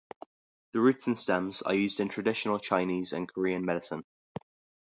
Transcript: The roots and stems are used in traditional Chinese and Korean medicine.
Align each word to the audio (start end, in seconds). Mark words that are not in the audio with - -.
The 0.71 0.81
roots 0.81 1.05
and 1.05 1.15
stems 1.15 1.61
are 1.61 1.75
used 1.75 1.99
in 1.99 2.09
traditional 2.09 2.57
Chinese 2.57 3.13
and 3.13 3.31
Korean 3.31 3.63
medicine. 3.63 4.03